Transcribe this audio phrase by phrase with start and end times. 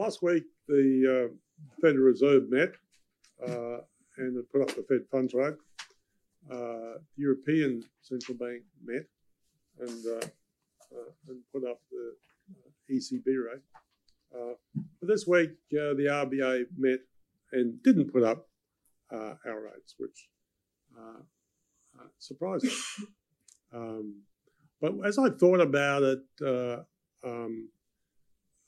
[0.00, 1.34] last week the uh,
[1.82, 2.72] Federal Reserve met
[3.46, 3.80] uh,
[4.16, 5.56] and put up the Fed funds rate.
[6.50, 9.04] Uh, European Central Bank met
[9.78, 10.26] and, uh,
[10.96, 12.14] uh, and put up the
[12.50, 14.54] uh, ECB rate.
[14.72, 17.00] but this week the RBA met
[17.52, 18.48] and didn't put up
[19.12, 20.28] our rates, which
[22.18, 22.72] surprised me.
[23.72, 24.22] Um,
[24.80, 26.24] but as I thought about it,
[27.22, 27.68] um,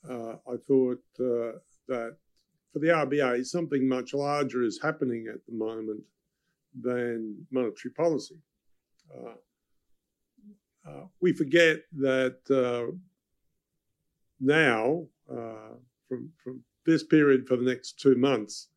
[0.09, 2.17] uh, I thought uh, that
[2.71, 6.01] for the RBA, something much larger is happening at the moment
[6.79, 8.39] than monetary policy.
[9.13, 9.35] Uh,
[10.89, 12.91] uh we forget that uh,
[14.39, 15.75] now, uh,
[16.09, 18.69] from, from this period for the next two months,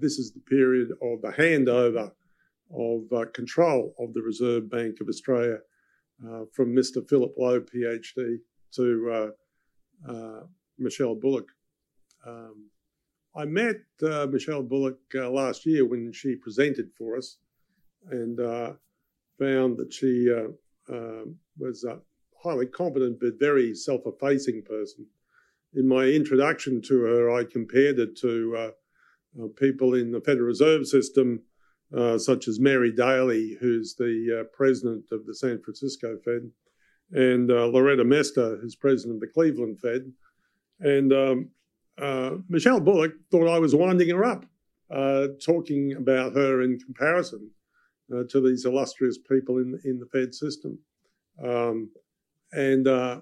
[0.00, 2.10] this is the period of the handover
[2.70, 5.58] of control of the Reserve Bank of Australia
[6.52, 7.08] from Mr.
[7.08, 8.38] Philip Lowe, PhD,
[8.72, 9.32] to
[10.06, 10.40] uh,
[10.78, 11.48] Michelle Bullock.
[12.26, 12.70] Um,
[13.38, 17.36] I met uh, Michelle Bullock uh, last year when she presented for us
[18.10, 18.72] and uh,
[19.38, 20.48] found that she uh,
[20.92, 22.00] um, was a
[22.42, 25.06] highly competent but very self effacing person.
[25.74, 30.86] In my introduction to her, I compared it to uh, people in the Federal Reserve
[30.86, 31.42] System,
[32.16, 36.50] such as Mary Daly, who's the president of the San Francisco Fed,
[37.12, 40.10] and Loretta Mester, who's president of the Cleveland Fed.
[40.80, 41.50] And um,
[42.00, 44.44] uh, Michelle Bullock thought I was winding her up,
[44.90, 47.50] uh, talking about her in comparison
[48.14, 50.78] uh, to these illustrious people in in the Fed system.
[51.42, 51.90] Um,
[52.52, 53.20] and uh,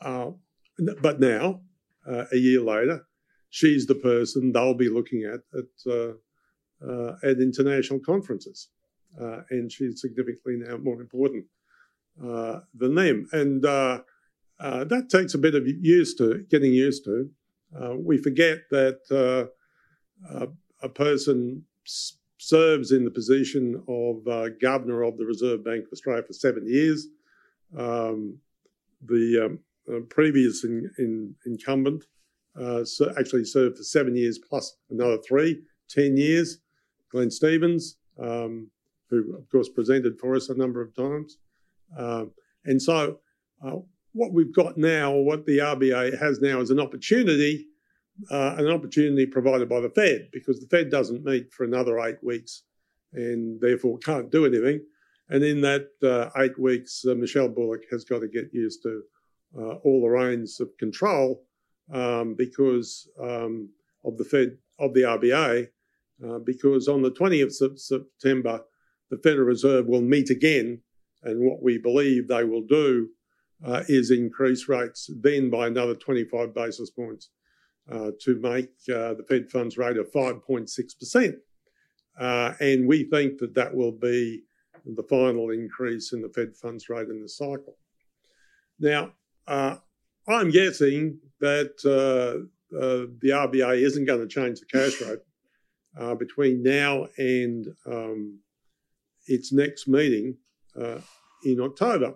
[0.00, 0.30] uh,
[1.00, 1.60] but now,
[2.08, 3.06] uh, a year later,
[3.50, 6.14] she's the person they'll be looking at at
[7.24, 8.68] at international conferences,
[9.50, 11.44] and she's significantly now more important
[12.16, 13.28] than them.
[13.32, 13.64] And
[14.62, 17.28] uh, that takes a bit of used to getting used to.
[17.76, 19.00] Uh, we forget that
[20.30, 20.46] uh,
[20.82, 25.92] a person s- serves in the position of uh, governor of the Reserve Bank of
[25.92, 27.08] Australia for seven years.
[27.76, 28.38] Um,
[29.04, 29.58] the um,
[29.92, 32.04] uh, previous in, in, incumbent
[32.84, 36.58] so actually served for seven years plus another three, ten years.
[37.10, 38.70] Glenn Stevens, um,
[39.10, 41.38] who of course presented for us a number of times.
[41.98, 42.30] Um,
[42.64, 43.18] and so
[44.12, 47.66] what we've got now, or what the RBA has now, is an opportunity,
[48.30, 52.22] uh, an opportunity provided by the Fed, because the Fed doesn't meet for another eight
[52.22, 52.62] weeks
[53.14, 54.80] and therefore can't do anything.
[55.28, 59.02] And in that uh, eight weeks, uh, Michelle Bullock has got to get used to
[59.58, 61.44] uh, all the reins of control
[61.92, 63.68] um, because um,
[64.04, 65.68] of the Fed, of the RBA,
[66.26, 68.60] uh, because on the 20th of September,
[69.10, 70.80] the Federal Reserve will meet again.
[71.22, 73.08] And what we believe they will do
[73.64, 77.28] uh, is increase rates then by another 25 basis points
[77.90, 81.34] uh, to make uh, the Fed funds rate of 5.6%.
[82.18, 84.42] Uh, and we think that that will be
[84.84, 87.76] the final increase in the Fed funds rate in the cycle.
[88.78, 89.12] Now,
[89.46, 89.76] uh,
[90.28, 97.08] I'm guessing that uh, the RBA isn't going to change the cash rate between now
[97.18, 98.38] and um,
[99.26, 100.36] its next meeting
[101.44, 102.14] in October.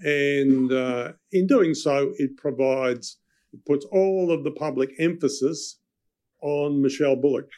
[0.00, 3.18] And uh, in doing so, it provides,
[3.52, 5.78] it puts all of the public emphasis
[6.42, 7.48] on Michelle Bullock.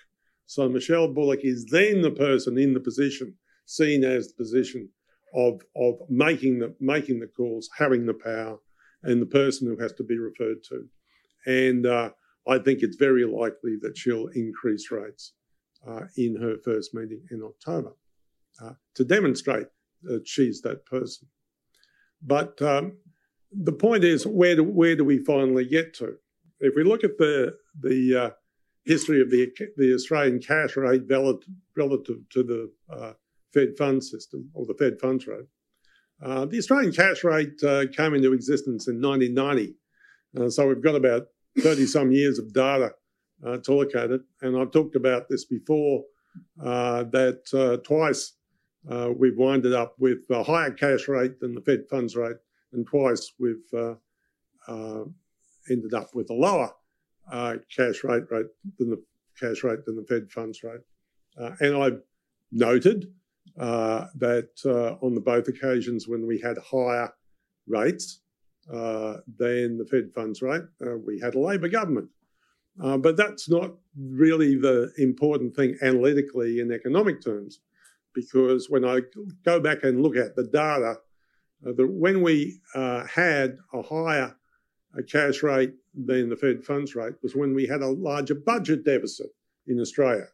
[0.47, 4.89] So Michelle Bullock is then the person in the position, seen as the position
[5.35, 8.59] of, of making, the, making the calls, having the power,
[9.03, 10.89] and the person who has to be referred to.
[11.47, 12.11] And uh,
[12.47, 15.33] I think it's very likely that she'll increase rates
[15.87, 17.93] uh, in her first meeting in October
[18.63, 19.67] uh, to demonstrate
[20.03, 21.29] that she's that person.
[22.27, 22.99] But um,
[23.53, 26.17] the point is, where do, where do we finally get to?
[26.59, 28.31] If we look at the, the uh,
[28.85, 33.13] history of the, the Australian cash rate relative, relative to the uh,
[33.55, 35.47] Fed funds system or the Fed funds rate,
[36.23, 39.75] uh, the Australian cash rate uh, came into existence in 1990.
[40.39, 41.27] Uh, so we've got about
[41.61, 42.93] 30 some years of data
[43.47, 44.23] uh, to look at it.
[44.43, 46.03] And I've talked about this before
[46.57, 48.33] that twice
[48.91, 52.37] uh, we've winded up with a higher cash rate than the Fed funds rate,
[52.73, 53.95] and twice we've uh,
[54.69, 55.05] uh,
[55.71, 56.71] ended up with a lower
[57.33, 58.47] uh, cash rate rate
[58.79, 59.03] than the
[59.39, 60.81] cash rate than the Fed funds rate.
[61.41, 62.01] Uh, and I've
[62.53, 63.13] noted
[63.59, 64.51] uh, that
[65.03, 67.13] on the both occasions when we had higher
[67.67, 68.21] rates
[68.69, 70.65] than the Fed funds rate,
[71.05, 72.09] we had a Labor government.
[72.77, 77.61] but that's not really the important thing analytically in economic terms
[78.17, 79.03] because when I
[79.45, 80.97] go back and look at the data,
[81.65, 84.35] uh, the, when we uh, had a higher
[84.99, 88.85] a cash rate than the Fed funds rate was when we had a larger budget
[88.85, 89.29] deficit
[89.67, 90.27] in Australia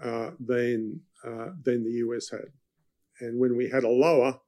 [0.00, 2.46] uh, than uh, than the US had,
[3.20, 4.38] and when we had a lower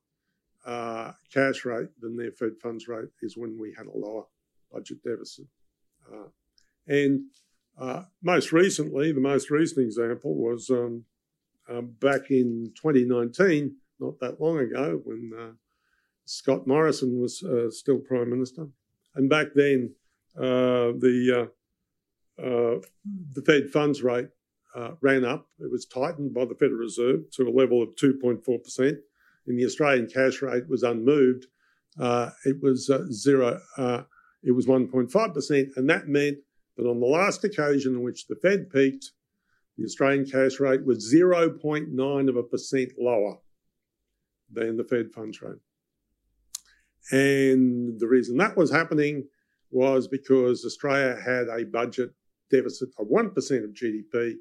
[0.64, 4.24] uh, cash rate than their Fed funds rate is when we had a lower
[4.72, 5.46] budget deficit.
[6.12, 6.28] Uh,
[6.86, 7.22] and
[7.78, 11.04] uh, most recently, the most recent example was um,
[11.70, 15.52] um back in 2019, not that long ago, when uh,
[16.24, 18.66] Scott Morrison was still Prime Minister.
[19.14, 19.94] And back then,
[20.36, 21.50] uh, the
[22.40, 22.80] uh, uh,
[23.34, 24.28] the Fed funds rate
[25.00, 25.46] ran up.
[25.58, 28.98] It was tightened by the Federal Reserve to a level of 2.4 percent,
[29.46, 31.46] and the Australian cash rate was unmoved.
[31.98, 33.60] it was zero.
[34.42, 36.38] it was 1.5 percent, and that meant
[36.76, 39.10] that on the last occasion in which the Fed peaked,
[39.80, 43.38] the Australian cash rate was 0.9 of a percent lower
[44.52, 45.56] than the Fed funds rate.
[47.10, 49.26] And the reason that was happening
[49.70, 52.10] was because Australia had a budget
[52.50, 53.28] deficit of 1%
[53.64, 54.34] of GDP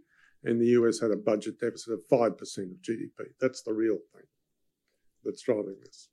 [0.43, 3.27] and the US had a budget deficit of 5% of GDP.
[3.39, 4.25] That's the real thing
[5.23, 6.09] that's driving this.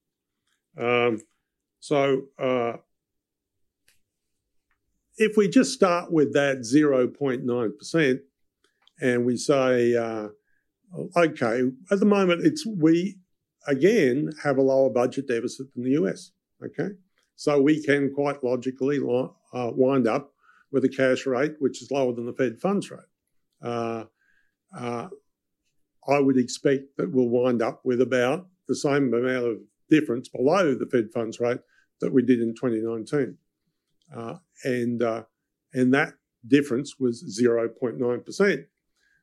[0.79, 1.21] Um,
[1.81, 2.75] so uh,
[5.17, 8.19] if we just start with that 0.9%
[9.01, 10.29] and we say, uh,
[11.17, 13.19] okay, at the moment, it's we
[13.67, 16.33] again have a lower budget deficit than the US.
[16.65, 16.95] Okay,
[17.35, 20.33] so we can quite logically uh, wind up
[20.73, 23.01] with a cash rate which is lower than the Fed funds rate.
[23.63, 24.05] Uh,
[24.77, 25.09] uh,
[26.09, 29.59] I would expect that we'll wind up with about the same amount of
[29.91, 31.61] difference below the Fed funds rate
[32.01, 33.37] that we did in 2019,
[34.15, 34.35] uh,
[34.65, 35.23] and uh,
[35.73, 36.15] and that
[36.47, 38.67] difference was 0.9 percent.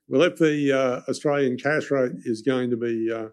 [0.07, 3.29] Well, if the uh, Australian cash rate is going to be uh,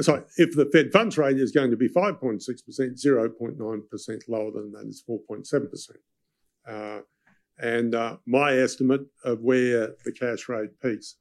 [0.00, 4.86] sorry, if the Fed funds rate is going to be 5.6%, 0.9% lower than that
[4.86, 5.90] is 4.7%.
[6.68, 7.00] Uh,
[7.58, 11.16] and uh, my estimate of where the cash rate peaks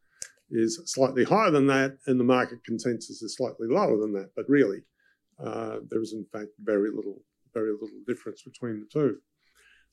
[0.52, 4.30] is slightly higher than that, and the market consensus is slightly lower than that.
[4.36, 4.82] But really,
[5.44, 7.22] uh, there is in fact very little,
[7.54, 9.18] very little difference between the two.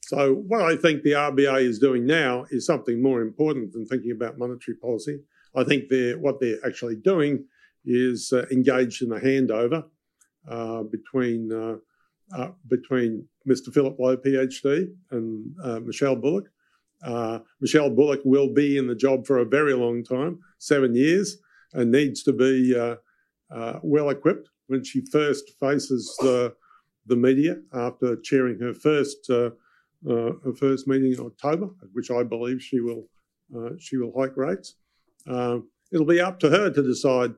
[0.08, 4.10] So what I think the RBA is doing now is something more important than thinking
[4.10, 5.20] about monetary policy.
[5.54, 7.46] I think they're what they're actually doing
[7.86, 9.84] is uh, engaged in a handover
[10.48, 11.76] uh, between uh,
[12.36, 13.72] uh between Mr.
[13.72, 16.50] Philip Lowe, PhD, and uh, Michelle Bullock.
[17.02, 21.38] Uh, Michelle Bullock will be in the job for a very long time, seven years,
[21.72, 22.74] and needs to be
[23.82, 26.54] well equipped when she first faces the
[27.06, 29.30] the media after chairing her first
[30.06, 33.04] her first meeting in October, at which I believe she will
[33.78, 34.76] she will hike rates.
[35.26, 37.34] it'll be up to her to decide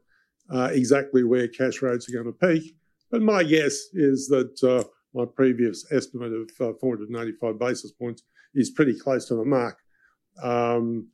[0.51, 2.77] uh, exactly where cash rates are going to peak.
[3.11, 4.85] But my guess is that uh,
[5.15, 8.23] my previous estimate of uh, 495 basis points
[8.55, 9.79] is pretty close to the mark.
[10.43, 11.09] Um,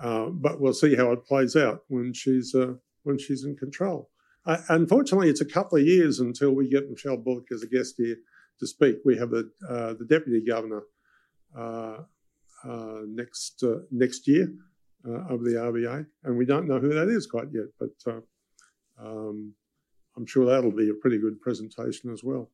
[0.00, 2.74] uh, but we'll see how it plays out when she's uh,
[3.04, 4.10] when she's in control.
[4.46, 7.94] Uh, unfortunately, it's a couple of years until we get Michelle Bullock as a guest
[7.96, 8.16] here
[8.58, 8.96] to speak.
[9.04, 10.82] We have the deputy governor
[11.56, 11.98] Uh,
[12.64, 14.48] uh, next uh, next year
[15.28, 17.66] of the RBA, and we don't know who that is quite yet.
[17.78, 18.22] But
[18.98, 19.54] um,
[20.16, 22.50] I'm sure that'll be a pretty good presentation as well.